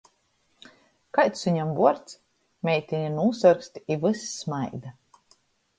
Kaids 1.17 1.43
suņam 1.47 1.73
vuords? 1.81 2.17
Meitine 2.69 3.13
nūsorkst 3.21 3.79
i 3.97 4.01
vys 4.07 4.27
smaida. 4.41 4.99